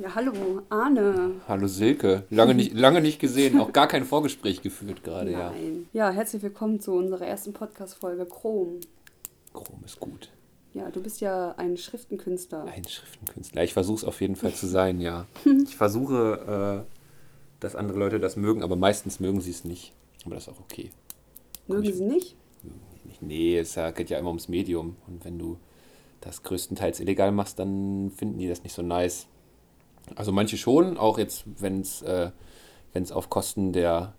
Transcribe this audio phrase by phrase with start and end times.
[0.00, 1.40] Ja, hallo, Arne.
[1.48, 2.24] Hallo Silke.
[2.30, 5.50] Lange nicht, lange nicht gesehen, auch gar kein Vorgespräch geführt gerade, ja.
[5.50, 5.88] Nein.
[5.92, 8.80] Ja, herzlich willkommen zu unserer ersten Podcast-Folge Chrom.
[9.52, 10.30] Chrom ist gut.
[10.74, 12.64] Ja, du bist ja ein Schriftenkünstler.
[12.64, 13.64] Ein Schriftenkünstler.
[13.64, 15.26] Ich versuche es auf jeden Fall zu sein, ja.
[15.64, 16.92] Ich versuche, äh,
[17.60, 19.92] dass andere Leute das mögen, aber meistens mögen sie es nicht.
[20.24, 20.90] Aber das ist auch okay.
[21.66, 22.36] Mögen sie nicht?
[23.20, 24.96] Nee, es ja- geht ja immer ums Medium.
[25.08, 25.58] Und wenn du
[26.20, 29.26] das größtenteils illegal machst, dann finden die das nicht so nice.
[30.16, 32.30] Also manche schon, auch jetzt, wenn es äh,
[32.92, 34.14] wenn's auf Kosten der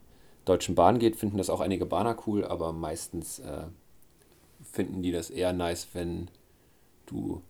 [0.45, 3.63] Deutschen Bahn geht, finden das auch einige Bahner cool, aber meistens äh,
[4.71, 6.29] finden die das eher nice, wenn
[7.05, 7.41] du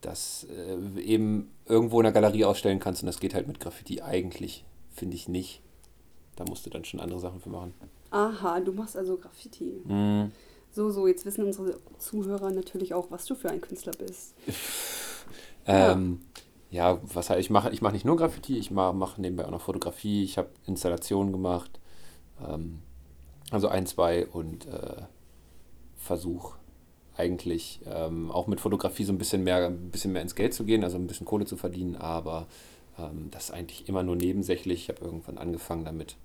[0.00, 4.02] das äh, eben irgendwo in der Galerie ausstellen kannst und das geht halt mit Graffiti
[4.02, 5.62] eigentlich, finde ich nicht.
[6.36, 7.72] Da musst du dann schon andere Sachen für machen.
[8.10, 9.82] Aha, du machst also Graffiti.
[9.84, 10.32] Mm.
[10.72, 14.34] So, so, jetzt wissen unsere Zuhörer natürlich auch, was du für ein Künstler bist.
[15.66, 16.33] Ähm, ja,
[17.02, 19.60] was halt, ich mache, ich mache nicht nur Graffiti, ich mache mach nebenbei auch noch
[19.60, 21.78] Fotografie, ich habe Installationen gemacht,
[22.46, 22.80] ähm,
[23.50, 25.02] also ein, zwei und äh,
[25.96, 26.58] versuche
[27.16, 30.64] eigentlich ähm, auch mit Fotografie so ein bisschen mehr, ein bisschen mehr ins Geld zu
[30.64, 32.46] gehen, also ein bisschen Kohle zu verdienen, aber
[32.98, 34.82] ähm, das ist eigentlich immer nur nebensächlich.
[34.82, 36.16] Ich habe irgendwann angefangen damit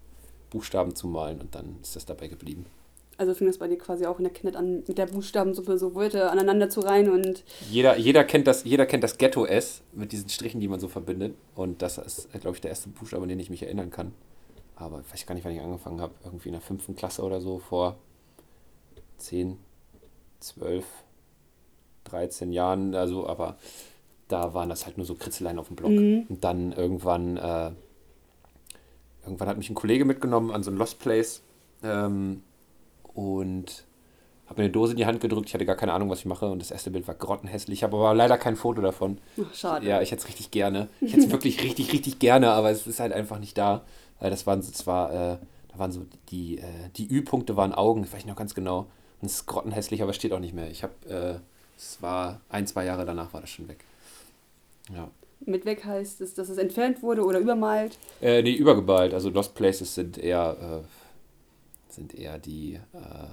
[0.49, 2.65] Buchstaben zu malen und dann ist das dabei geblieben.
[3.19, 5.93] Also fing das bei dir quasi auch in der Kindheit an, mit der Buchstabensuppe so
[5.93, 10.13] Worte aneinander zu reihen und Jeder, jeder, kennt das, jeder kennt das Ghetto S mit
[10.13, 11.35] diesen Strichen, die man so verbindet.
[11.53, 14.13] Und das ist, glaube ich, der erste Buchstabe, an den ich mich erinnern kann.
[14.77, 16.13] Aber ich weiß gar nicht, wann ich angefangen habe.
[16.23, 17.97] Irgendwie in der fünften Klasse oder so, vor
[19.17, 19.57] 10,
[20.39, 20.85] 12,
[22.05, 22.95] 13 Jahren.
[22.95, 23.57] Also, aber
[24.29, 25.91] da waren das halt nur so Kritzeleien auf dem Block.
[25.91, 26.25] Mhm.
[26.29, 27.71] Und dann irgendwann, äh,
[29.25, 31.41] irgendwann hat mich ein Kollege mitgenommen an so ein Lost Place.
[31.83, 32.43] Ähm,
[33.19, 33.83] und
[34.47, 35.49] habe mir eine Dose in die Hand gedrückt.
[35.49, 36.49] Ich hatte gar keine Ahnung, was ich mache.
[36.49, 37.79] Und das erste Bild war grottenhässlich.
[37.79, 39.19] Ich habe aber leider kein Foto davon.
[39.39, 39.87] ach, schade.
[39.87, 40.87] Ja, ich hätte es richtig gerne.
[41.01, 43.83] Ich hätte es wirklich richtig, richtig gerne, aber es ist halt einfach nicht da.
[44.19, 45.37] Weil das waren so zwar, äh,
[45.71, 46.63] da waren so die, äh,
[46.95, 48.87] die Ü-Punkte waren Augen, das weiß ich noch ganz genau.
[49.21, 50.69] Und es ist grottenhässlich, aber es steht auch nicht mehr.
[50.69, 51.39] Ich habe, äh,
[51.77, 53.83] es war ein, zwei Jahre danach war das schon weg.
[54.93, 55.09] Ja.
[55.45, 57.97] Mit weg heißt es, dass es entfernt wurde oder übermalt.
[58.21, 59.13] Äh, nee, übergeballt.
[59.13, 60.98] Also Lost Places sind eher, äh,
[61.99, 63.27] sind eher die, äh,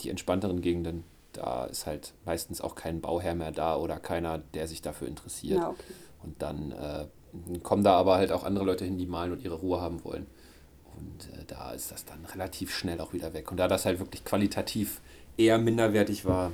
[0.00, 1.04] die entspannteren Gegenden.
[1.32, 5.58] Da ist halt meistens auch kein Bauherr mehr da oder keiner, der sich dafür interessiert.
[5.58, 5.92] Ja, okay.
[6.22, 7.06] Und dann äh,
[7.62, 10.26] kommen da aber halt auch andere Leute hin, die malen und ihre Ruhe haben wollen.
[10.96, 13.50] Und äh, da ist das dann relativ schnell auch wieder weg.
[13.50, 15.00] Und da das halt wirklich qualitativ
[15.36, 16.52] eher minderwertig war,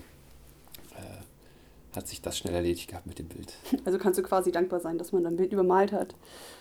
[0.97, 3.55] äh, hat sich das schnell erledigt gehabt mit dem Bild.
[3.85, 6.15] Also kannst du quasi dankbar sein, dass man dann ein Bild übermalt hat.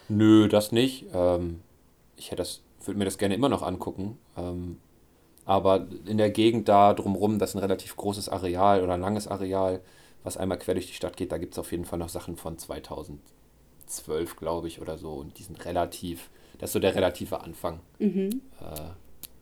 [0.09, 1.05] Nö, das nicht.
[1.13, 1.61] Ähm,
[2.15, 4.17] ich hätte das, würde mir das gerne immer noch angucken.
[4.37, 4.77] Ähm,
[5.45, 9.27] aber in der Gegend da drumrum, das ist ein relativ großes Areal oder ein langes
[9.27, 9.81] Areal,
[10.23, 11.31] was einmal quer durch die Stadt geht.
[11.31, 15.13] Da gibt es auf jeden Fall noch Sachen von 2012, glaube ich, oder so.
[15.13, 17.79] Und die sind relativ, das ist so der relative Anfang.
[17.99, 18.41] Mhm.
[18.59, 18.89] Äh,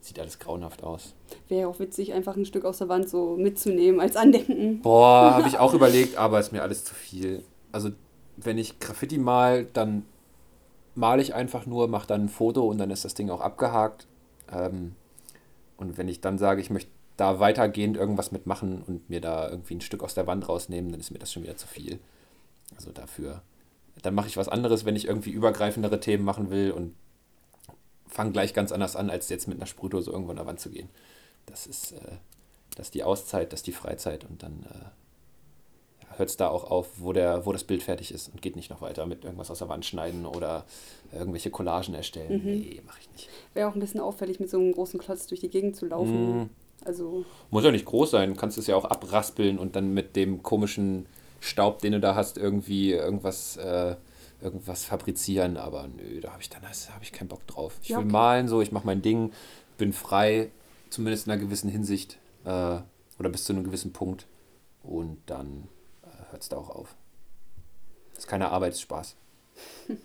[0.02, 1.14] sieht alles grauenhaft aus.
[1.48, 4.82] Wäre auch witzig, einfach ein Stück aus der Wand so mitzunehmen als Andenken.
[4.82, 7.44] Boah, habe ich auch überlegt, aber ist mir alles zu viel.
[7.72, 7.92] Also,
[8.36, 10.06] wenn ich Graffiti mal, dann
[10.96, 14.08] male ich einfach nur, mache dann ein Foto und dann ist das Ding auch abgehakt.
[14.52, 14.96] Ähm,
[15.78, 19.76] und wenn ich dann sage, ich möchte da weitergehend irgendwas mitmachen und mir da irgendwie
[19.76, 22.00] ein Stück aus der Wand rausnehmen, dann ist mir das schon wieder zu viel.
[22.76, 23.42] Also dafür.
[24.02, 26.96] Dann mache ich was anderes, wenn ich irgendwie übergreifendere Themen machen will und
[28.08, 30.70] fange gleich ganz anders an, als jetzt mit einer Sprühdose irgendwo an der Wand zu
[30.70, 30.90] gehen.
[31.46, 32.18] Das ist, äh,
[32.76, 34.86] das ist die Auszeit, das ist die Freizeit und dann äh,
[36.18, 38.70] hört es da auch auf, wo, der, wo das Bild fertig ist und geht nicht
[38.70, 40.66] noch weiter mit irgendwas aus der Wand schneiden oder
[41.12, 42.44] irgendwelche Collagen erstellen.
[42.44, 42.52] Mhm.
[42.52, 43.30] Nee, mache ich nicht.
[43.54, 46.44] Wäre auch ein bisschen auffällig, mit so einem großen Klotz durch die Gegend zu laufen.
[46.44, 46.50] Mm.
[46.86, 50.16] Also, Muss ja nicht groß sein, du kannst es ja auch abraspeln und dann mit
[50.16, 51.06] dem komischen
[51.40, 53.96] Staub, den du da hast, irgendwie irgendwas, äh,
[54.42, 57.78] irgendwas fabrizieren, aber nö, da habe ich dann da habe ich keinen Bock drauf.
[57.82, 58.12] Ich Ja, will okay.
[58.12, 59.32] malen, so, ich mache mein Ding,
[59.78, 60.52] bin frei,
[60.90, 62.80] zumindest in einer gewissen Hinsicht äh,
[63.20, 64.28] oder bis zu einem gewissen Punkt
[64.84, 65.70] und dann
[66.34, 66.96] hört es da auch auf.
[68.14, 69.16] Das ist keine Arbeit, das ist Spaß.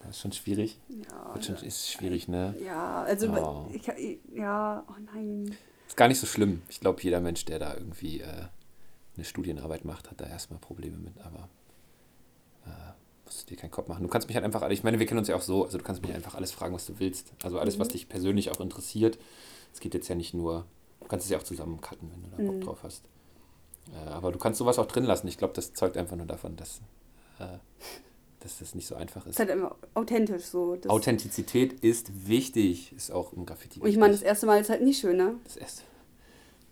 [0.00, 0.78] Das ist schon schwierig.
[0.88, 1.42] ja.
[1.42, 2.54] Schon, ist schwierig, ne?
[2.64, 3.68] Ja, also, Oh.
[3.72, 3.86] ich,
[4.34, 5.56] ja, oh nein.
[5.86, 6.62] Ist gar nicht so schlimm.
[6.68, 8.44] Ich glaube, jeder Mensch, der da irgendwie äh,
[9.16, 11.48] eine Studienarbeit macht, hat da erstmal Probleme mit, aber
[12.66, 12.70] äh,
[13.24, 14.02] musst du dir keinen Kopf machen.
[14.02, 15.84] Du kannst mich halt einfach, ich meine, wir kennen uns ja auch so, also du
[15.84, 17.32] kannst mich einfach alles fragen, was du willst.
[17.42, 17.92] Also alles, was Mhm.
[17.92, 19.18] dich persönlich auch interessiert.
[19.74, 20.64] Es geht jetzt ja nicht nur,
[21.00, 22.60] du kannst es ja auch zusammen cutten, wenn du da Bock Mhm.
[22.64, 23.04] drauf hast.
[23.92, 25.28] Äh, aber du kannst sowas auch drin lassen.
[25.28, 26.80] Ich glaube, das zeugt einfach nur davon, dass,
[27.38, 27.58] äh,
[28.40, 29.32] dass das nicht so einfach Es ist.
[29.34, 30.76] ist halt immer authentisch so.
[30.88, 34.82] Authentizität ist wichtig, ist auch im Graffiti und ich meine, das erste Mal ist halt
[34.82, 35.34] nie schön, ne?
[35.44, 35.82] Das erste.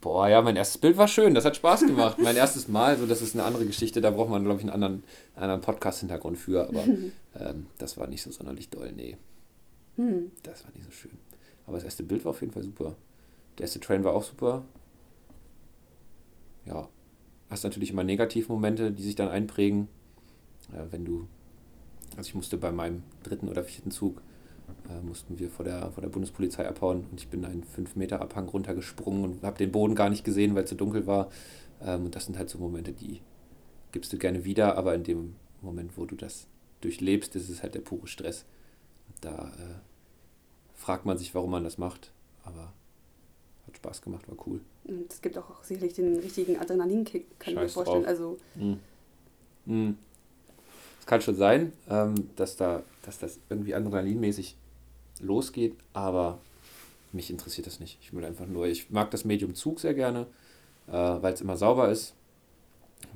[0.03, 2.19] Boah, ja, mein erstes Bild war schön, das hat Spaß gemacht.
[2.19, 4.71] mein erstes Mal, so das ist eine andere Geschichte, da braucht man, glaube ich, einen
[4.75, 5.03] anderen,
[5.35, 6.85] einen anderen Podcast-Hintergrund für, aber
[7.41, 9.17] ähm, das war nicht so sonderlich doll, nee.
[9.97, 10.31] Hm.
[10.43, 11.13] Das war nicht so schön.
[11.67, 12.95] Aber das erste Bild war auf jeden Fall super.
[13.59, 14.65] Der erste Train war auch super.
[16.65, 16.89] Ja.
[17.49, 19.89] Hast natürlich immer Negativmomente, die sich dann einprägen.
[20.73, 21.29] Äh, wenn du.
[22.17, 24.23] Also ich musste bei meinem dritten oder vierten Zug
[24.89, 28.21] äh, mussten wir vor der, vor der Bundespolizei abhauen und ich bin einen 5 Meter
[28.21, 31.31] Abhang runtergesprungen und habe den Boden gar nicht gesehen, weil es zu dunkel war.
[31.83, 33.21] Ähm, und das sind halt so Momente, die
[33.93, 36.47] gibst du gerne wieder, aber in dem Moment, wo du das
[36.81, 38.45] durchlebst, ist es halt der pure Stress.
[39.21, 39.75] Da äh,
[40.75, 42.13] fragt man sich, warum man das macht,
[42.45, 42.73] aber
[43.77, 44.61] hat Spaß gemacht, war cool.
[44.85, 48.03] Und es gibt auch sicherlich den richtigen Adrenalinkick, kann ich mir vorstellen.
[48.03, 48.09] drauf.
[48.11, 48.79] Also, Mhm.
[49.67, 49.99] Mhm.
[51.01, 54.57] Es kann schon sein, ähm, dass, da, dass das irgendwie adrenalinmäßig
[55.21, 56.39] losgeht, aber
[57.13, 57.99] mich interessiert das nicht.
[58.03, 60.27] Ich will einfach nur, ich mag das Medium Zug sehr gerne,
[60.89, 62.15] äh, weil es immer sauber ist,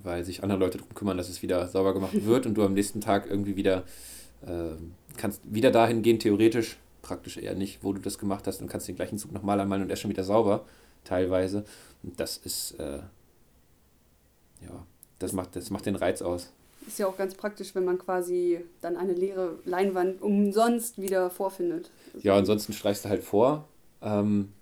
[0.05, 2.75] weil sich andere Leute darum kümmern, dass es wieder sauber gemacht wird und du am
[2.75, 3.85] nächsten Tag irgendwie wieder
[4.47, 8.69] ähm, kannst wieder dahin gehen, theoretisch, praktisch eher nicht, wo du das gemacht hast und
[8.69, 10.64] kannst den gleichen Zug nochmal anmalen und er ist schon wieder sauber,
[11.05, 11.64] teilweise.
[12.02, 12.99] Und das ist, äh,
[14.62, 14.87] ja,
[15.19, 16.52] das macht, das macht den Reiz aus.
[16.87, 21.91] ist ja auch ganz praktisch, wenn man quasi dann eine leere Leinwand umsonst wieder vorfindet.
[22.23, 23.67] Ja, ansonsten streichst du halt vor.
[24.03, 24.53] Ähm,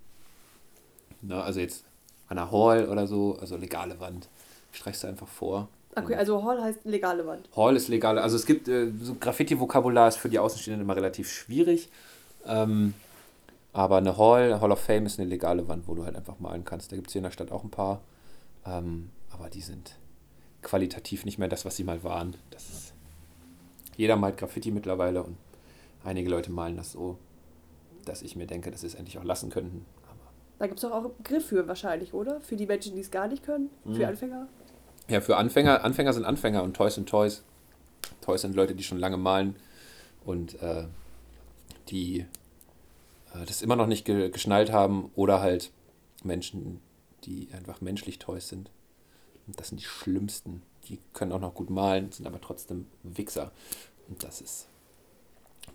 [1.23, 1.85] na, also jetzt
[2.29, 4.29] an der Hall oder so, also legale Wand,
[4.73, 5.69] streichst du einfach vor.
[5.97, 7.49] Okay, also Hall heißt legale Wand.
[7.57, 8.19] Hall ist legal.
[8.19, 11.89] Also es gibt äh, so Graffiti-Vokabular ist für die Außenstehenden immer relativ schwierig.
[12.49, 12.95] Ähm,
[13.73, 16.65] aber eine Hall, Hall of Fame ist eine legale Wand, wo du halt einfach malen
[16.65, 16.91] kannst.
[16.91, 18.01] Da gibt es hier in der Stadt auch ein paar.
[18.67, 19.97] Ähm, aber die sind
[20.63, 22.35] qualitativ nicht mehr das, was sie mal waren.
[22.51, 22.93] Das ist,
[23.97, 25.37] jeder malt Graffiti mittlerweile und
[26.05, 27.19] einige Leute malen das so,
[28.05, 29.85] dass ich mir denke, dass sie es endlich auch lassen könnten.
[30.09, 30.19] Aber
[30.59, 32.41] Da gibt es doch auch einen Begriff für wahrscheinlich, oder?
[32.41, 33.71] Für die Menschen, die es gar nicht können?
[33.85, 34.05] Für Mhm.
[34.05, 34.49] Anfänger?
[35.09, 37.43] Ja, für Anfänger, Anfänger sind Anfänger und Toys sind Toys.
[38.21, 39.57] Toys sind Leute, die schon lange malen
[40.25, 40.85] und äh,
[41.91, 42.27] die
[43.35, 45.71] äh, das immer noch nicht ge geschnallt haben oder halt
[46.23, 46.81] Menschen,
[47.25, 48.71] die einfach menschlich Toys sind.
[49.47, 50.63] Und das sind die schlimmsten.
[50.89, 53.53] Die können auch noch gut malen, sind aber trotzdem Wichser.
[54.09, 54.69] Und das ist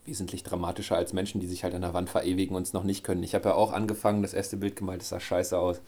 [0.06, 3.04] wesentlich dramatischer als Menschen, die sich halt an der Wand verewigen und es noch nicht
[3.04, 3.24] können.
[3.24, 5.82] Ich habe ja auch angefangen, das erste Bild gemalt, das sah scheiße aus.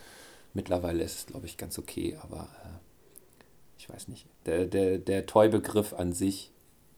[0.54, 2.78] Mittlerweile ist es, glaube ich, ganz okay, aber äh,
[3.78, 4.26] ich weiß nicht.
[4.46, 6.52] Der, der, der Toy-Begriff an sich,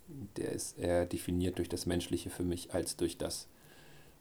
[0.08, 3.48] der ist eher definiert durch das Menschliche für mich, als durch das,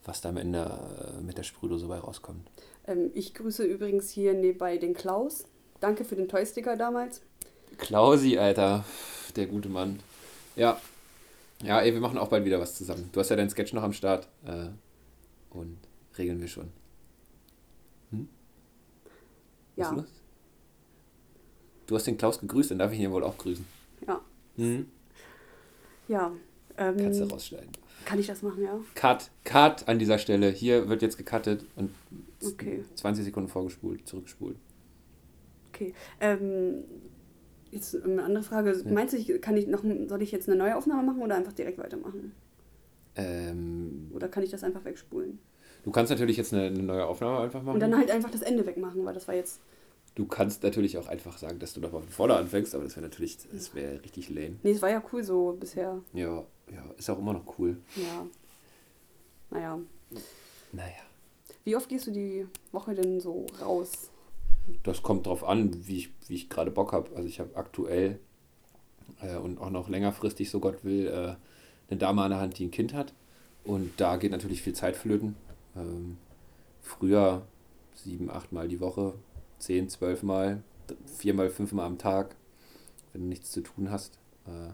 [0.05, 2.49] was da am Ende äh, mit der Sprühdose bei rauskommt.
[2.87, 5.44] Ähm, ich grüße übrigens hier nebenbei den Klaus.
[5.81, 7.23] Danke für den Toy-Sticker damals.
[7.79, 8.85] Klausi, Alter,
[9.37, 10.00] der gute Mann.
[10.56, 10.81] Ja.
[11.62, 13.09] Ja, ey, wir machen auch bald wieder was zusammen.
[13.12, 14.29] Du hast ja deinen Sketch noch am Start.
[14.44, 14.69] Äh,
[15.50, 15.79] und
[16.19, 16.71] regeln wir schon.
[18.11, 18.29] Hm?
[19.77, 19.94] Was Ja.
[19.97, 20.06] los?
[21.87, 23.65] Du hast den Klaus gegrüßt, dann darf ich ihn ja wohl auch grüßen.
[24.06, 24.21] Ja.
[24.56, 24.91] Hm?
[26.08, 26.32] Ja.
[26.79, 27.70] Ähm, Kannst du rausschneiden.
[28.05, 28.79] kann ich das machen, ja?
[28.94, 30.50] Cut, Cut an dieser Stelle.
[30.50, 31.91] Hier wird jetzt gecuttet und
[32.44, 32.85] Okay.
[32.94, 34.56] 20 Sekunden vorgespult, zurückgespult.
[35.73, 35.94] Okay.
[36.20, 36.85] Ähm,
[37.70, 38.73] jetzt eine andere Frage.
[38.85, 38.93] Ja.
[38.93, 41.79] Meinst du, kann ich noch, soll ich jetzt eine neue Aufnahme machen oder einfach direkt
[41.79, 42.32] weitermachen?
[43.17, 45.38] Ähm, Oder kann ich das einfach wegspulen?
[45.85, 47.75] du kannst natürlich jetzt eine, eine neue Aufnahme einfach machen.
[47.75, 49.61] Und dann halt einfach das Ende wegmachen, weil das war jetzt.
[50.16, 52.96] Du kannst natürlich auch einfach sagen, dass du doch mal von vorne anfängst, aber das
[52.96, 54.56] wäre natürlich, das wäre richtig lame.
[54.62, 56.00] Nee, es war ja cool so bisher.
[56.14, 56.42] Ja,
[56.73, 57.76] ja, ist auch immer noch cool.
[57.96, 58.26] Ja.
[59.50, 59.78] Naja.
[60.73, 61.02] Naja.
[61.64, 64.11] Wie oft gehst du die Woche denn so raus?
[64.85, 67.14] Das kommt drauf an, wie ich, wie ich gerade Bock habe.
[67.14, 68.18] Also ich habe aktuell
[69.20, 71.37] äh, und auch noch längerfristig, so Gott will, äh,
[71.90, 73.12] eine Dame an der Hand, die ein Kind hat.
[73.64, 75.37] Und da geht natürlich viel Zeit flöten.
[75.76, 76.16] Ähm,
[76.80, 77.42] früher
[77.94, 79.12] sieben, acht Mal die Woche,
[79.59, 80.63] zehn, zwölf Mal,
[81.07, 82.37] viermal, fünfmal am Tag,
[83.13, 84.73] wenn du nichts zu tun hast, äh,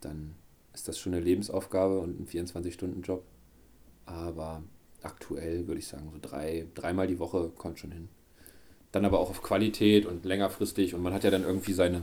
[0.00, 0.34] dann
[0.72, 3.24] ist das schon eine Lebensaufgabe und ein 24-Stunden-Job.
[4.06, 4.62] Aber
[5.02, 8.08] aktuell würde ich sagen, so drei, dreimal die Woche kommt schon hin.
[8.92, 12.02] Dann aber auch auf Qualität und längerfristig und man hat ja dann irgendwie seine,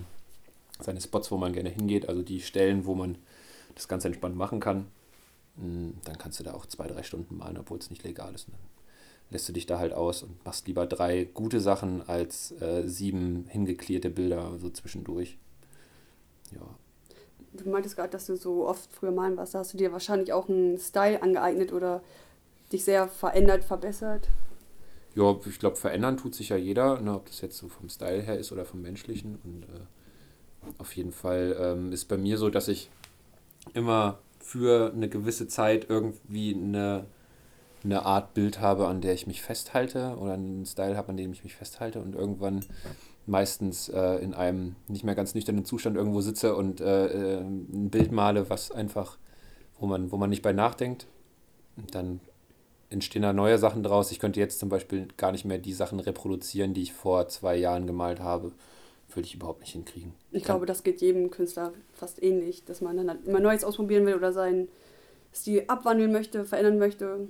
[0.80, 3.18] seine Spots, wo man gerne hingeht, also die Stellen, wo man
[3.76, 4.88] das ganz entspannt machen kann.
[5.58, 8.48] Mm, Dann kannst du da auch zwei, drei Stunden malen, obwohl es nicht legal ist.
[8.48, 8.56] Dann
[9.30, 13.46] lässt du dich da halt aus und machst lieber drei gute Sachen als äh, sieben
[13.50, 15.38] hingeklierte Bilder so zwischendurch.
[16.52, 16.66] Ja,
[17.54, 19.56] Du meintest gerade, dass du so oft früher malen warst.
[19.56, 22.02] Da hast du dir wahrscheinlich auch einen Style angeeignet oder
[22.72, 24.30] dich sehr verändert, verbessert.
[25.16, 28.22] Ja, ich glaube, verändern tut sich ja jeder, ne, ob das jetzt so vom Style
[28.22, 29.40] her ist oder vom menschlichen.
[29.44, 32.92] Und äh, auf jeden Fall ähm, ist bei mir so, dass ich
[33.74, 37.06] immer für eine gewisse Zeit irgendwie eine,
[37.84, 41.32] eine Art Bild habe, an der ich mich festhalte oder einen Style habe, an dem
[41.32, 42.66] ich mich festhalte und irgendwann
[43.26, 47.90] meistens äh, in einem nicht mehr ganz nüchternen Zustand irgendwo sitze und äh, äh, ein
[47.90, 49.18] Bild male, was einfach,
[49.80, 51.08] wo man, wo man nicht bei nachdenkt.
[51.78, 52.20] Und dann
[52.90, 54.12] entstehen da neue Sachen draus.
[54.12, 57.56] Ich könnte jetzt zum Beispiel gar nicht mehr die Sachen reproduzieren, die ich vor zwei
[57.56, 58.52] Jahren gemalt habe.
[59.14, 60.14] Würde ich überhaupt nicht hinkriegen.
[60.32, 64.06] Ich glaube, das geht jedem Künstler fast ähnlich, dass man dann halt immer Neues ausprobieren
[64.06, 64.68] will oder seinen
[65.34, 67.28] Stil abwandeln möchte, verändern möchte.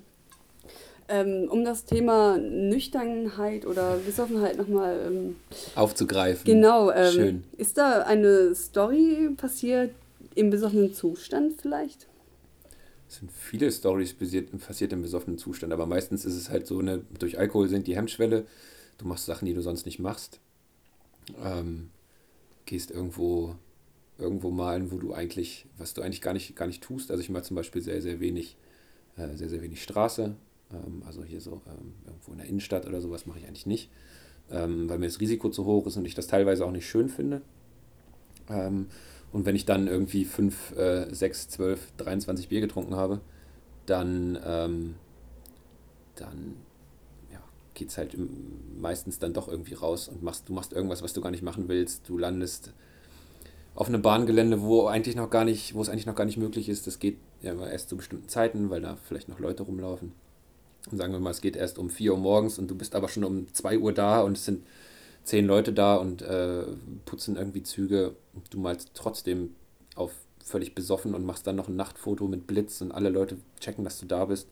[1.12, 5.36] Ähm, um das Thema Nüchternheit oder Besoffenheit nochmal ähm,
[5.74, 6.46] aufzugreifen.
[6.46, 6.92] Genau.
[6.92, 7.44] Ähm, Schön.
[7.58, 9.92] Ist da eine Story passiert
[10.36, 12.08] im besoffenen Zustand vielleicht?
[13.10, 16.78] Es sind viele Stories passiert, passiert im besoffenen Zustand, aber meistens ist es halt so,
[16.78, 18.46] eine, durch Alkohol sinkt die Hemmschwelle.
[19.00, 20.40] Du machst Sachen, die du sonst nicht machst.
[21.44, 21.90] Ähm,
[22.68, 23.56] gehst irgendwo,
[24.20, 27.10] irgendwo malen, wo du eigentlich, was du eigentlich gar nicht, gar nicht tust.
[27.10, 28.58] Also ich mache zum Beispiel sehr, sehr wenig,
[29.18, 30.36] äh, sehr, sehr wenig Straße.
[30.72, 33.90] Ähm, also hier so ähm, irgendwo in der Innenstadt oder sowas mache ich eigentlich nicht,
[34.52, 37.10] ähm, weil mir das Risiko zu hoch ist und ich das teilweise auch nicht schön
[37.10, 37.42] finde.
[38.50, 38.88] Ähm,
[39.32, 43.22] und wenn ich dann irgendwie 5, äh, 6, 12, 23 Bier getrunken habe,
[43.86, 44.96] dann, ähm,
[46.16, 46.56] dann
[47.80, 48.16] geht es halt
[48.78, 51.70] meistens dann doch irgendwie raus und machst, du machst irgendwas, was du gar nicht machen
[51.70, 52.08] willst.
[52.10, 52.74] Du landest
[53.74, 56.68] auf einem Bahngelände, wo eigentlich noch gar nicht, wo es eigentlich noch gar nicht möglich
[56.68, 56.88] ist.
[56.88, 60.12] Das geht ja erst zu bestimmten Zeiten, weil da vielleicht noch Leute rumlaufen.
[60.92, 63.24] Sagen wir mal, es geht erst um 4 Uhr morgens und du bist aber schon
[63.24, 64.66] um 2 Uhr da und es sind
[65.24, 66.64] zehn Leute da und äh,
[67.06, 68.16] putzen irgendwie Züge.
[68.50, 69.56] Du malst trotzdem
[69.96, 70.12] auf
[70.44, 74.00] völlig besoffen und machst dann noch ein Nachtfoto mit Blitz und alle Leute checken, dass
[74.00, 74.50] du da bist.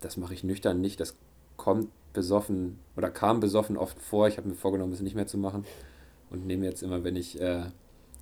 [0.00, 0.98] Das mache ich nüchtern nicht.
[0.98, 1.14] Das
[1.56, 4.26] kommt besoffen oder kam besoffen oft vor.
[4.26, 5.64] Ich habe mir vorgenommen, es nicht mehr zu machen.
[6.30, 7.66] Und nehme jetzt immer, wenn ich, äh,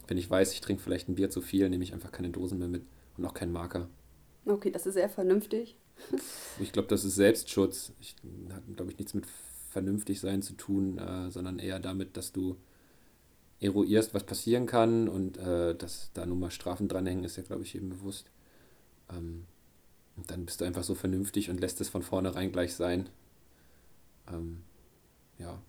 [0.07, 2.59] wenn ich weiß, ich trinke vielleicht ein Bier zu viel, nehme ich einfach keine Dosen
[2.59, 2.83] mehr mit
[3.17, 3.89] und auch keinen Marker.
[4.45, 5.77] Okay, das ist sehr vernünftig.
[6.61, 7.93] Ich glaube, das ist Selbstschutz.
[7.99, 8.15] Ich,
[8.51, 9.27] hat, glaube ich, nichts mit
[9.71, 12.57] vernünftig sein zu tun, äh, sondern eher damit, dass du
[13.61, 17.63] eruierst, was passieren kann und äh, dass da nun mal Strafen dranhängen, ist ja, glaube
[17.63, 18.31] ich, eben bewusst.
[19.11, 19.47] Ähm,
[20.17, 23.09] und dann bist du einfach so vernünftig und lässt es von vornherein gleich sein.
[24.33, 24.63] Ähm,
[25.39, 25.61] ja.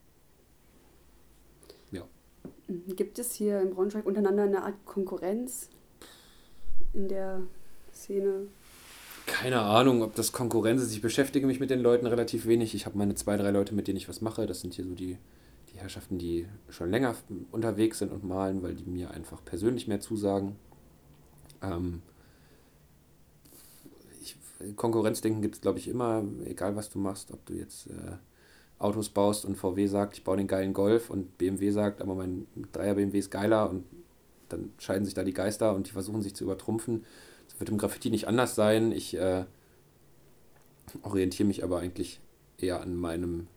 [1.92, 2.08] Ja.
[2.68, 5.70] Gibt es hier in Braunschweig untereinander eine Art Konkurrenz
[6.94, 7.42] in der
[7.92, 8.48] Szene?
[9.26, 10.94] Keine Ahnung, ob das Konkurrenz ist.
[10.94, 12.76] Ich beschäftige mich mit den Leuten relativ wenig.
[12.76, 14.46] Ich habe meine zwei, drei Leute, mit denen ich was mache.
[14.46, 15.18] Das sind hier so die,
[15.74, 17.16] die Herrschaften, die schon länger
[17.52, 20.56] unterwegs sind und malen, weil die mir einfach persönlich mehr zusagen.
[21.64, 22.04] Ähm,
[24.22, 24.38] ich,
[24.76, 28.18] Konkurrenzdenken gibt es, glaube ich, immer, egal was du machst, ob du jetzt äh,
[28.78, 32.46] Autos baust und VW sagt, ich baue den geilen Golf und BMW sagt, aber mein
[32.74, 33.86] Dreier BMW ist geiler und
[34.50, 37.04] dann scheiden sich da die Geister und die versuchen sich zu übertrumpfen
[37.58, 38.92] wird im Graffiti nicht anders sein.
[38.92, 39.46] Ich äh,
[41.04, 42.20] orientiere mich aber eigentlich
[42.58, 43.48] eher an meinem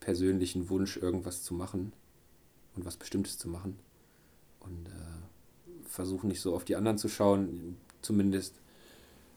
[0.00, 1.92] persönlichen Wunsch, irgendwas zu machen
[2.74, 3.78] und was Bestimmtes zu machen.
[4.60, 8.60] Und äh, versuche nicht so auf die anderen zu schauen, zumindest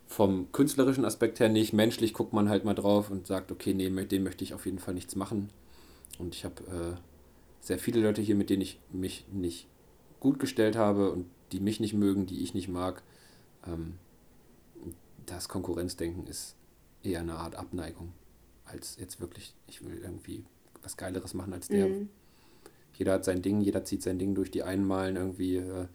[0.07, 1.73] vom künstlerischen Aspekt her nicht.
[1.73, 4.65] Menschlich guckt man halt mal drauf und sagt, okay, nee, mit dem möchte ich auf
[4.65, 5.49] jeden Fall nichts machen.
[6.19, 6.97] Und ich habe äh,
[7.61, 9.67] sehr viele Leute hier, mit denen ich mich nicht
[10.19, 13.03] gut gestellt habe und die mich nicht mögen, die ich nicht mag.
[13.67, 13.93] Ähm,
[15.25, 16.55] das Konkurrenzdenken ist
[17.03, 18.13] eher eine Art Abneigung,
[18.65, 20.43] als jetzt wirklich, ich will irgendwie
[20.83, 21.87] was Geileres machen als der.
[21.87, 22.09] Mhm.
[22.93, 24.51] Jeder hat sein Ding, jeder zieht sein Ding durch.
[24.51, 25.87] Die einen malen irgendwie äh,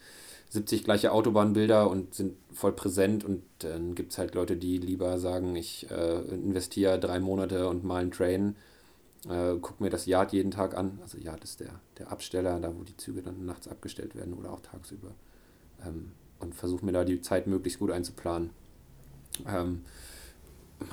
[0.50, 5.18] 70 gleiche Autobahnbilder und sind voll präsent und dann gibt es halt Leute, die lieber
[5.18, 8.56] sagen, ich äh, investiere drei Monate und mal einen Train,
[9.28, 10.99] äh, guck mir das Yard jeden Tag an.
[11.02, 14.52] Also Yard ist der, der Absteller, da wo die Züge dann nachts abgestellt werden oder
[14.52, 15.12] auch tagsüber.
[15.85, 18.50] Ähm, und versuche mir da die Zeit möglichst gut einzuplanen.
[19.47, 19.83] Ähm,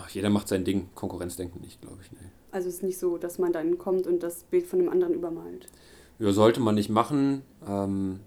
[0.09, 2.11] jeder macht sein Ding, Konkurrenzdenken nicht, glaube ich.
[2.11, 2.29] Nee.
[2.51, 5.13] Also es ist nicht so, dass man dann kommt und das Bild von dem anderen
[5.13, 5.67] übermalt.
[6.19, 7.41] Ja, sollte man nicht machen.
[7.67, 8.19] Ähm,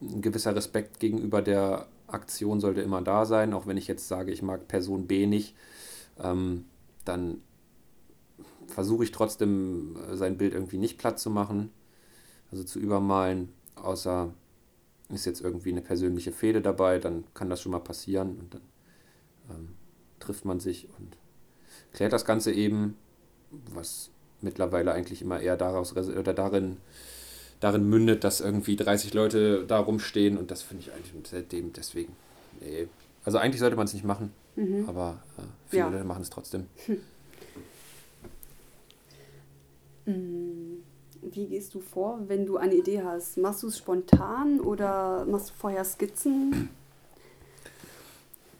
[0.00, 4.30] ein gewisser Respekt gegenüber der Aktion sollte immer da sein, auch wenn ich jetzt sage,
[4.30, 5.54] ich mag Person B nicht,
[6.22, 6.64] ähm,
[7.04, 7.42] dann
[8.68, 11.70] versuche ich trotzdem äh, sein Bild irgendwie nicht platt zu machen,
[12.50, 14.32] also zu übermalen, außer
[15.08, 18.60] ist jetzt irgendwie eine persönliche Fehde dabei, dann kann das schon mal passieren und dann
[19.50, 19.68] ähm,
[20.18, 21.16] trifft man sich und
[21.92, 22.96] klärt das Ganze eben,
[23.72, 24.10] was
[24.40, 26.78] mittlerweile eigentlich immer eher daraus oder darin,
[27.60, 32.14] darin mündet, dass irgendwie 30 Leute da rumstehen und das finde ich eigentlich seitdem deswegen.
[32.60, 32.88] Nee.
[33.24, 34.88] Also eigentlich sollte man es nicht machen, mhm.
[34.88, 35.88] aber äh, viele ja.
[35.88, 36.66] Leute machen es trotzdem.
[36.86, 36.98] Hm.
[41.28, 43.36] Wie gehst du vor, wenn du eine Idee hast?
[43.36, 46.70] Machst du es spontan oder machst du vorher Skizzen?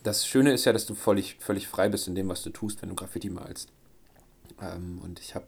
[0.06, 2.80] das Schöne ist ja, dass du völlig, völlig frei bist in dem, was du tust,
[2.80, 3.72] wenn du Graffiti malst.
[4.60, 5.46] Ähm, und ich habe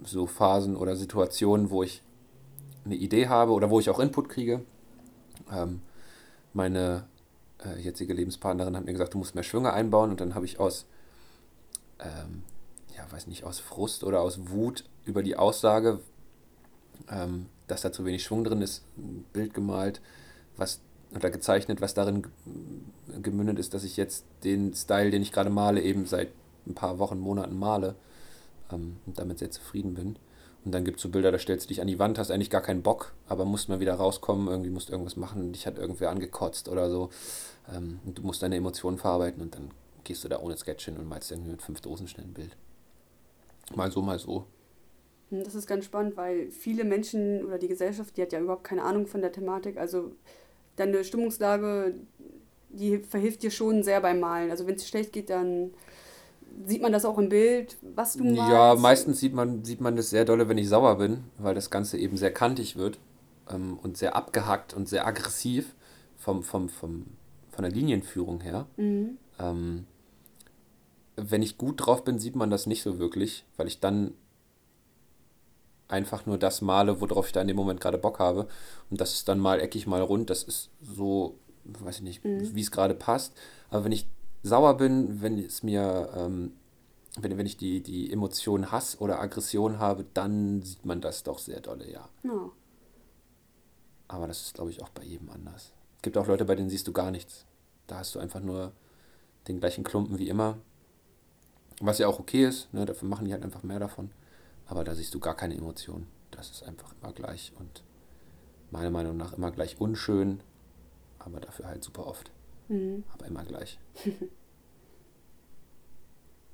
[0.00, 2.02] so Phasen oder Situationen, wo ich
[2.84, 4.64] eine Idee habe oder wo ich auch Input kriege.
[5.52, 5.80] Ähm,
[6.52, 7.08] meine
[7.64, 10.60] äh, jetzige Lebenspartnerin hat mir gesagt, du musst mehr Schwünge einbauen und dann habe ich
[10.60, 10.86] aus,
[11.98, 12.42] ähm,
[12.96, 15.98] ja, weiß nicht, aus Frust oder aus Wut über die Aussage,
[17.10, 20.00] ähm, dass da zu wenig Schwung drin ist, ein Bild gemalt,
[20.56, 20.80] was
[21.14, 22.26] oder gezeichnet, was darin
[23.22, 26.30] gemündet ist, dass ich jetzt den Style, den ich gerade male, eben seit
[26.66, 27.94] ein paar Wochen, Monaten male
[28.72, 30.16] ähm, und damit sehr zufrieden bin.
[30.64, 32.50] Und dann gibt es so Bilder, da stellst du dich an die Wand, hast eigentlich
[32.50, 36.10] gar keinen Bock, aber musst mal wieder rauskommen, irgendwie musst irgendwas machen, dich hat irgendwer
[36.10, 37.10] angekotzt oder so.
[37.72, 39.70] Ähm, und du musst deine Emotionen verarbeiten und dann
[40.04, 42.56] gehst du da ohne Sketch hin und malst irgendwie mit fünf Dosen schnell ein Bild.
[43.74, 44.46] Mal so, mal so.
[45.30, 48.64] Hm, das ist ganz spannend, weil viele Menschen oder die Gesellschaft, die hat ja überhaupt
[48.64, 49.76] keine Ahnung von der Thematik.
[49.76, 50.12] Also
[50.76, 51.94] deine Stimmungslage,
[52.70, 54.50] die verhilft dir schon sehr beim Malen.
[54.50, 55.70] Also wenn es schlecht geht, dann
[56.66, 58.50] sieht man das auch im Bild, was du malst?
[58.50, 61.70] Ja, meistens sieht man, sieht man das sehr dolle, wenn ich sauer bin, weil das
[61.70, 62.98] Ganze eben sehr kantig wird
[63.50, 65.74] ähm, und sehr abgehackt und sehr aggressiv
[66.16, 67.06] vom, vom, vom,
[67.50, 68.66] von der Linienführung her.
[68.76, 69.18] Mhm.
[69.38, 69.86] Ähm,
[71.16, 74.14] wenn ich gut drauf bin, sieht man das nicht so wirklich, weil ich dann
[75.88, 78.48] einfach nur das male, worauf ich da in dem Moment gerade Bock habe.
[78.90, 80.30] Und das ist dann mal eckig, mal rund.
[80.30, 82.54] Das ist so, weiß ich nicht, mhm.
[82.54, 83.34] wie es gerade passt.
[83.70, 84.06] Aber wenn ich
[84.42, 86.52] sauer bin, wenn es mir, ähm,
[87.18, 91.38] wenn, wenn ich die, die Emotion Hass oder Aggression habe, dann sieht man das doch
[91.38, 92.08] sehr dolle, ja.
[92.22, 92.50] ja.
[94.08, 95.72] Aber das ist, glaube ich, auch bei jedem anders.
[95.96, 97.46] Es gibt auch Leute, bei denen siehst du gar nichts.
[97.86, 98.72] Da hast du einfach nur
[99.48, 100.58] den gleichen Klumpen wie immer.
[101.80, 102.84] Was ja auch okay ist, ne?
[102.84, 104.10] dafür machen die halt einfach mehr davon.
[104.66, 106.06] Aber da siehst du gar keine Emotionen.
[106.30, 107.84] Das ist einfach immer gleich und
[108.70, 110.40] meiner Meinung nach immer gleich unschön,
[111.18, 112.30] aber dafür halt super oft.
[112.68, 113.04] Mhm.
[113.12, 113.78] Aber immer gleich.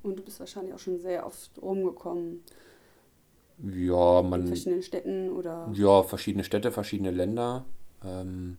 [0.03, 2.43] und du bist wahrscheinlich auch schon sehr oft rumgekommen.
[3.63, 4.41] Ja, man.
[4.41, 5.69] In verschiedenen Städten oder?
[5.73, 7.65] Ja, verschiedene Städte, verschiedene Länder.
[8.03, 8.57] Ähm,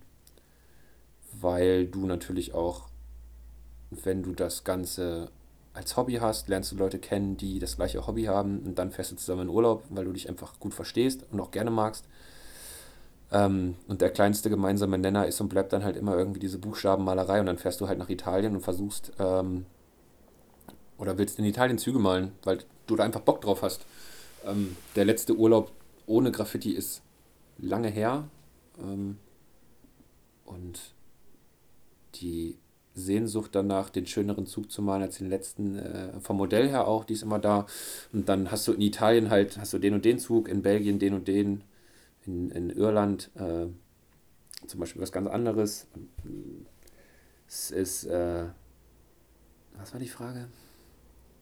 [1.41, 2.89] weil du natürlich auch,
[3.91, 5.31] wenn du das Ganze
[5.75, 9.13] als Hobby hast, lernst du Leute kennen, die das gleiche Hobby haben und dann fährst
[9.13, 12.05] du zusammen in Urlaub, weil du dich einfach gut verstehst und auch gerne magst.
[13.31, 17.41] Ähm, und der kleinste gemeinsame Nenner ist und bleibt dann halt immer irgendwie diese Buchstabenmalerei
[17.41, 19.65] und dann fährst du halt nach Italien und versuchst ähm,
[20.99, 23.87] oder willst in Italien Züge malen, weil du da einfach Bock drauf hast.
[24.45, 25.73] Ähm, der letzte Urlaub
[26.07, 27.01] ohne Graffiti ist
[27.59, 28.25] lange her
[28.79, 29.17] ähm,
[30.45, 30.93] und
[32.17, 32.59] die
[32.95, 37.05] Sehnsucht danach, den schöneren Zug zu malen als den letzten, äh, vom Modell her auch,
[37.05, 37.67] die ist immer da.
[38.13, 40.99] Und dann hast du in Italien halt, hast du den und den Zug, in Belgien
[40.99, 41.63] den und den,
[42.27, 43.67] in, in Irland äh,
[44.67, 45.87] zum Beispiel was ganz anderes.
[47.49, 48.45] Es ist, äh,
[49.79, 50.49] was war die Frage?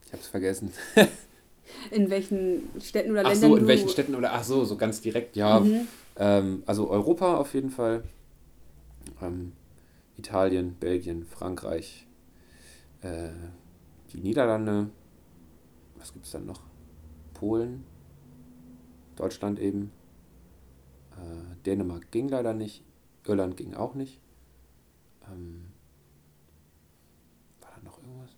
[0.07, 0.73] Ich habe es vergessen.
[1.91, 3.39] in welchen Städten oder Ländern?
[3.45, 5.61] Ach so, in welchen Städten oder, ach so, so ganz direkt, ja.
[5.61, 5.89] Mhm.
[6.17, 8.05] Ähm, also Europa auf jeden Fall.
[9.23, 9.53] Ähm,
[10.21, 12.07] Italien, Belgien, Frankreich,
[13.01, 13.31] äh,
[14.13, 14.91] die Niederlande,
[15.97, 16.61] was gibt es dann noch?
[17.33, 17.85] Polen,
[19.17, 19.93] Deutschland eben,
[21.13, 22.85] äh, Dänemark ging leider nicht,
[23.27, 24.21] Irland ging auch nicht.
[25.33, 25.73] Ähm,
[27.63, 28.37] war da noch irgendwas?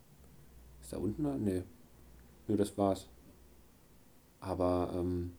[0.83, 1.45] Ist da unten?
[1.45, 1.65] Nee.
[2.47, 3.09] Nö, das war's.
[4.39, 5.33] Aber ähm,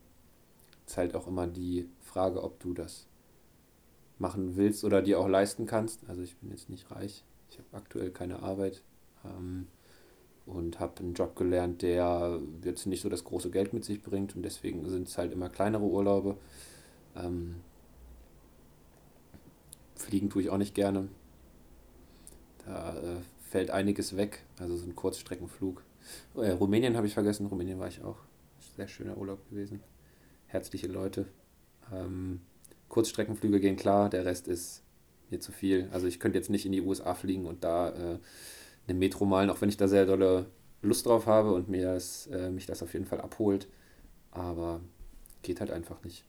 [0.86, 3.06] ist halt auch immer die Frage, ob du das
[4.24, 6.08] machen willst oder dir auch leisten kannst.
[6.08, 8.82] Also ich bin jetzt nicht reich, ich habe aktuell keine Arbeit
[9.22, 9.66] ähm,
[10.46, 14.34] und habe einen Job gelernt, der jetzt nicht so das große Geld mit sich bringt
[14.34, 16.38] und deswegen sind es halt immer kleinere Urlaube.
[17.14, 17.56] Ähm,
[19.94, 21.08] fliegen tue ich auch nicht gerne.
[22.64, 23.16] Da äh,
[23.50, 25.82] fällt einiges weg, also so ein Kurzstreckenflug.
[26.34, 28.16] Äh, Rumänien habe ich vergessen, Rumänien war ich auch.
[28.74, 29.80] Sehr schöner Urlaub gewesen.
[30.46, 31.26] Herzliche Leute.
[31.92, 32.40] Ähm,
[32.94, 34.84] Kurzstreckenflüge gehen klar, der Rest ist
[35.28, 35.88] mir zu viel.
[35.90, 38.18] Also ich könnte jetzt nicht in die USA fliegen und da äh,
[38.86, 40.46] eine Metro malen, auch wenn ich da sehr dolle
[40.80, 43.66] Lust drauf habe und mir das, äh, mich das auf jeden Fall abholt.
[44.30, 44.80] Aber
[45.42, 46.24] geht halt einfach nicht.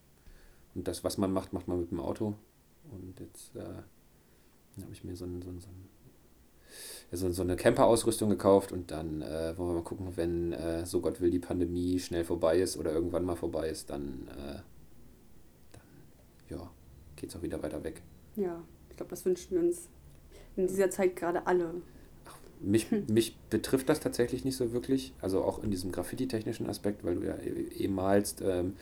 [0.74, 2.34] Und das, was man macht, macht man mit dem Auto.
[2.90, 5.88] Und jetzt äh, habe ich mir so, ein, so, ein, so, ein,
[7.12, 11.00] so, so eine Camper-Ausrüstung gekauft und dann äh, wollen wir mal gucken, wenn äh, so
[11.00, 14.58] Gott will die Pandemie schnell vorbei ist oder irgendwann mal vorbei ist, dann äh,
[16.50, 16.70] ja,
[17.16, 18.02] geht es auch wieder weiter weg.
[18.36, 19.88] Ja, ich glaube, das wünschen wir uns
[20.56, 21.74] in dieser Zeit gerade alle.
[22.26, 27.04] Ach, mich, mich betrifft das tatsächlich nicht so wirklich, also auch in diesem Graffiti-technischen Aspekt,
[27.04, 28.74] weil du ja eh, eh malst ähm,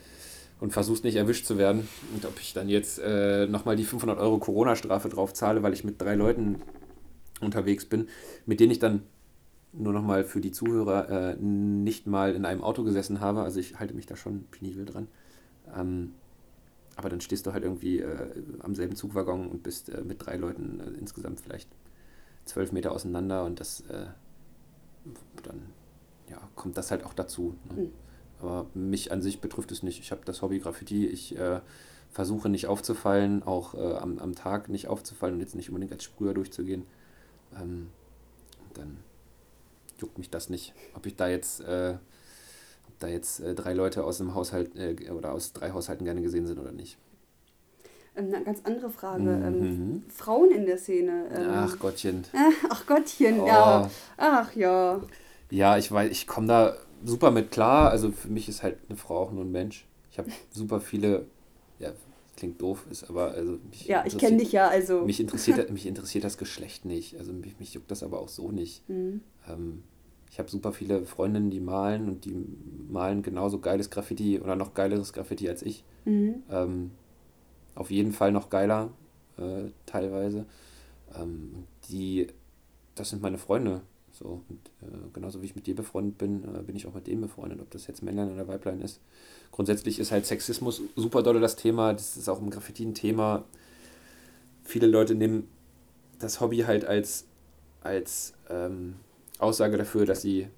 [0.61, 1.88] und versuchst nicht erwischt zu werden.
[2.14, 5.85] Und ob ich dann jetzt äh, nochmal die 500 Euro Corona-Strafe drauf zahle, weil ich
[5.85, 6.61] mit drei Leuten
[7.40, 8.09] unterwegs bin,
[8.46, 9.03] mit denen ich dann
[9.72, 13.42] nur nochmal für die Zuhörer äh, nicht mal in einem Auto gesessen habe.
[13.42, 15.09] Also ich halte mich da schon penibel dran.
[15.77, 16.12] Ähm,
[16.96, 18.28] aber dann stehst du halt irgendwie äh,
[18.61, 21.68] am selben Zugwaggon und bist äh, mit drei Leuten äh, insgesamt vielleicht
[22.44, 24.07] zwölf Meter auseinander und das äh,
[25.42, 25.62] dann
[26.30, 27.54] ja, kommt das halt auch dazu.
[27.70, 27.83] Ne?
[27.83, 27.92] Mhm.
[28.40, 30.00] Aber mich an sich betrifft es nicht.
[30.00, 31.07] Ich habe das Hobby Graffiti.
[31.07, 31.61] Ich äh,
[32.11, 36.04] versuche nicht aufzufallen, auch äh, am, am Tag nicht aufzufallen und jetzt nicht unbedingt als
[36.04, 36.85] Sprüher durchzugehen.
[37.61, 37.88] Ähm,
[38.74, 38.98] dann
[39.98, 40.74] juckt mich das nicht.
[40.94, 41.96] Ob ich da jetzt, äh,
[42.98, 46.46] da jetzt äh, drei Leute aus dem Haushalt äh, oder aus drei Haushalten gerne gesehen
[46.46, 46.98] sind oder nicht.
[48.16, 49.30] Ähm, eine ganz andere Frage.
[49.30, 49.64] Ähm, mhm.
[49.64, 51.26] Ähm, Frauen in der Szene.
[51.35, 52.24] Ähm, ach Gottchen.
[52.70, 53.46] ach Gottchen, oh.
[53.46, 53.90] ja.
[54.16, 55.02] Ach ja.
[55.50, 57.90] Ja, ich weiß, ich komme da super mit klar.
[57.90, 59.87] Also für mich ist halt eine Frau auch nur ein Mensch.
[60.11, 61.26] Ich habe super viele,
[61.80, 61.90] ja,
[62.37, 65.02] klingt doof, ist aber also Ja, ich kenne dich ja, also.
[65.02, 67.18] Mich interessiert, mich interessiert das Geschlecht nicht.
[67.18, 68.88] Also mich, mich juckt das aber auch so nicht.
[68.88, 69.22] Mhm.
[69.48, 69.83] Ähm,
[70.34, 72.34] ich habe super viele Freundinnen, die malen und die
[72.90, 75.84] malen genauso geiles Graffiti oder noch geileres Graffiti als ich.
[76.06, 76.42] Mhm.
[76.50, 76.90] Ähm,
[77.76, 78.90] auf jeden Fall noch geiler,
[79.38, 80.44] äh, teilweise.
[81.16, 82.26] Ähm, die,
[82.96, 83.82] das sind meine Freunde.
[84.10, 87.06] So, und äh, genauso wie ich mit dir befreundet bin, äh, bin ich auch mit
[87.06, 88.98] dem befreundet, ob das jetzt Männlein oder Weiblein ist.
[89.52, 93.44] Grundsätzlich ist halt Sexismus super dolle das Thema, das ist auch im Graffiti ein Thema.
[94.64, 95.46] Viele Leute nehmen
[96.18, 97.24] das Hobby halt als,
[97.84, 98.96] als ähm,
[99.44, 100.48] Aussage dafür, dass sie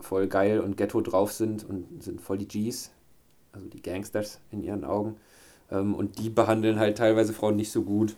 [0.00, 2.90] voll geil und ghetto drauf sind und sind voll die Gs,
[3.52, 5.16] also die Gangsters in ihren Augen.
[5.70, 8.14] Ähm, und die behandeln halt teilweise Frauen nicht so gut.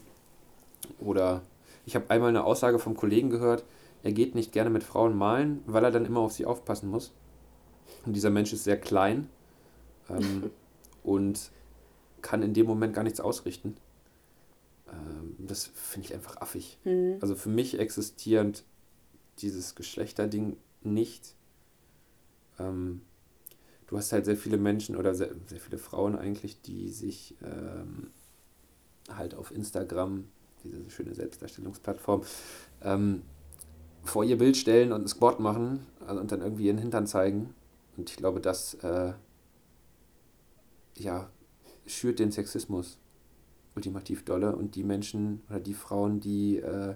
[0.98, 1.42] Oder
[1.86, 3.64] ich habe einmal eine Aussage vom Kollegen gehört,
[4.02, 7.12] er geht nicht gerne mit Frauen malen, weil er dann immer auf sie aufpassen muss.
[8.06, 9.28] Und dieser Mensch ist sehr klein
[10.08, 10.50] ähm,
[11.02, 11.50] und
[12.22, 13.76] kann in dem Moment gar nichts ausrichten.
[14.90, 16.78] Ähm, das finde ich einfach affig.
[16.84, 17.18] Mhm.
[17.20, 18.64] Also für mich existierend
[19.42, 21.34] dieses Geschlechterding nicht.
[22.58, 23.02] Ähm,
[23.86, 28.10] du hast halt sehr viele Menschen oder sehr, sehr viele Frauen eigentlich, die sich ähm,
[29.08, 30.24] halt auf Instagram,
[30.62, 32.22] diese schöne Selbstdarstellungsplattform,
[32.82, 33.22] ähm,
[34.02, 37.54] vor ihr Bild stellen und einen Squat machen also, und dann irgendwie ihren Hintern zeigen.
[37.96, 39.12] Und ich glaube, das äh,
[40.96, 41.30] ja,
[41.86, 42.98] schürt den Sexismus
[43.74, 44.54] ultimativ dolle.
[44.56, 46.94] Und die Menschen oder die Frauen, die äh,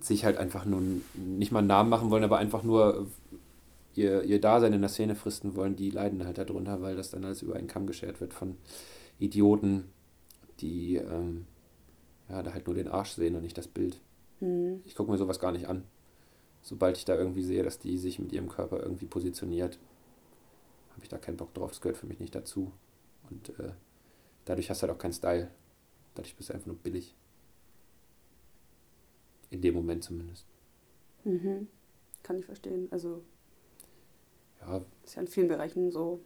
[0.00, 0.82] sich halt einfach nur
[1.14, 3.06] nicht mal einen Namen machen wollen, aber einfach nur
[3.94, 7.24] ihr, ihr Dasein in der Szene fristen wollen, die leiden halt darunter, weil das dann
[7.24, 8.56] alles über einen Kamm geschert wird von
[9.18, 9.84] Idioten,
[10.60, 11.46] die ähm,
[12.28, 14.00] ja, da halt nur den Arsch sehen und nicht das Bild.
[14.40, 14.82] Mhm.
[14.84, 15.84] Ich gucke mir sowas gar nicht an.
[16.62, 19.78] Sobald ich da irgendwie sehe, dass die sich mit ihrem Körper irgendwie positioniert,
[20.90, 21.70] habe ich da keinen Bock drauf.
[21.70, 22.72] Das gehört für mich nicht dazu.
[23.30, 23.72] Und äh,
[24.44, 25.50] dadurch hast du halt auch keinen Style.
[26.14, 27.14] Dadurch bist du einfach nur billig.
[29.50, 30.44] In dem Moment zumindest.
[31.24, 31.68] Mhm.
[32.22, 32.88] Kann ich verstehen.
[32.90, 33.22] Also.
[34.60, 34.82] Ja.
[35.04, 36.20] Ist ja in vielen Bereichen so.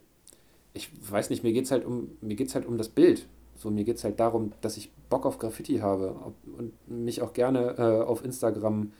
[0.73, 3.27] Ich weiß nicht, mir geht es halt um, halt um das Bild.
[3.55, 7.33] So, mir geht es halt darum, dass ich Bock auf Graffiti habe und mich auch
[7.33, 8.91] gerne äh, auf Instagram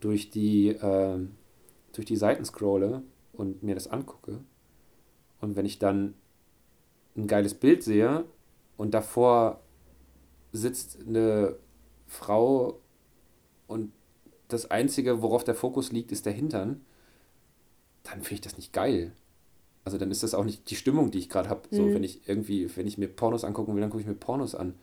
[0.00, 1.18] durch die, äh,
[1.92, 4.40] durch die Seiten scrolle und mir das angucke.
[5.40, 6.14] Und wenn ich dann
[7.16, 8.24] ein geiles Bild sehe
[8.76, 9.60] und davor
[10.52, 11.56] sitzt eine
[12.06, 12.80] Frau
[13.70, 13.92] und
[14.48, 16.80] das Einzige, worauf der Fokus liegt, ist der Hintern,
[18.02, 19.12] dann finde ich das nicht geil.
[19.84, 21.62] Also dann ist das auch nicht die Stimmung, die ich gerade habe.
[21.70, 21.94] So, mhm.
[21.94, 24.74] wenn ich irgendwie, wenn ich mir Pornos angucken will, dann gucke ich mir Pornos an.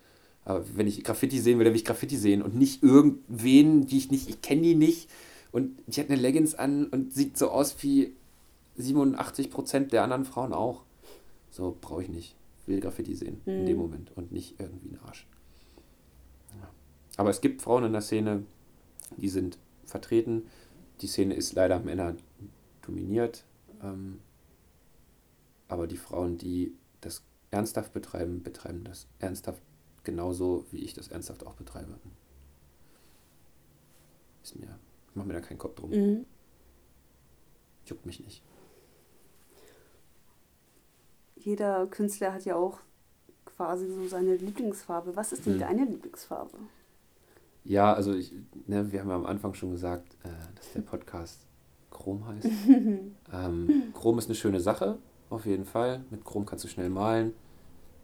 [0.45, 3.97] Aber wenn ich Graffiti sehen will, dann will ich Graffiti sehen und nicht irgendwen, die
[3.97, 5.09] ich nicht, ich kenne die nicht.
[5.51, 8.13] Und die hat eine Leggings an und sieht so aus wie
[8.79, 10.83] 87% der anderen Frauen auch.
[11.51, 12.35] So brauche ich nicht.
[12.65, 13.53] Will Graffiti sehen mhm.
[13.53, 13.81] in dem mhm.
[13.81, 15.27] Moment und nicht irgendwie ein Arsch.
[16.59, 16.69] Ja.
[17.17, 18.43] Aber es gibt Frauen in der Szene,
[19.15, 20.47] die sind vertreten.
[21.01, 22.15] Die Szene ist leider Männer
[22.81, 23.45] dominiert.
[23.81, 24.19] Ähm,
[25.67, 29.61] aber die Frauen, die das ernsthaft betreiben, betreiben das ernsthaft
[30.03, 31.99] genauso, wie ich das ernsthaft auch betreibe.
[34.43, 35.89] Ist mir, ich mache mir da keinen Kopf drum.
[35.91, 36.25] Mhm.
[37.85, 38.41] Juckt mich nicht.
[41.35, 42.79] Jeder Künstler hat ja auch
[43.45, 45.15] quasi so seine Lieblingsfarbe.
[45.15, 45.59] Was ist denn mhm.
[45.59, 46.57] deine Lieblingsfarbe?
[47.67, 48.31] Ja, also ich,
[48.65, 51.41] ne, wir haben ja am Anfang schon gesagt, äh, dass der Podcast
[51.91, 52.47] Chrom heißt.
[53.33, 54.97] ähm, Chrom ist eine schöne Sache,
[55.29, 56.05] auf jeden Fall.
[56.09, 57.33] Mit Chrom kannst du schnell malen.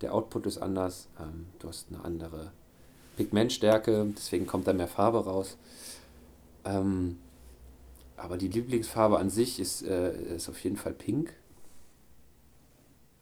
[0.02, 1.08] Der Output ist anders.
[1.17, 2.52] Ähm, du hast eine andere
[3.15, 5.58] Pigmentstärke, deswegen kommt da mehr Farbe raus.
[6.65, 7.19] Ähm,
[8.17, 11.34] aber die Lieblingsfarbe an sich ist, äh, ist auf jeden Fall pink.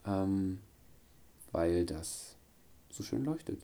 [0.07, 0.57] Ähm,
[1.51, 2.35] weil das
[2.89, 3.61] so schön leuchtet.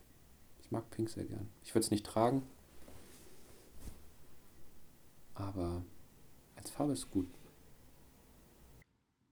[0.60, 1.48] Ich mag pink sehr gern.
[1.64, 2.42] Ich würde es nicht tragen.
[5.38, 5.84] Aber
[6.56, 7.28] als Farbe ist gut.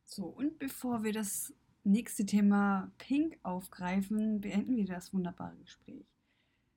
[0.04, 1.52] So, und bevor wir das
[1.84, 6.06] nächste Thema Pink aufgreifen, beenden wir das wunderbare Gespräch.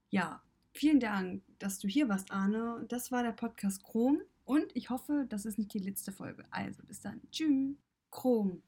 [0.10, 0.42] Ja,
[0.74, 2.86] vielen Dank, dass du hier warst, Arne.
[2.90, 6.44] Das war der Podcast Chrom und ich hoffe, das ist nicht die letzte Folge.
[6.50, 7.22] Also bis dann.
[7.32, 7.76] Tschüss.
[8.12, 8.64] Chrom.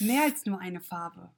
[0.00, 1.30] Mehr als nur eine Farbe.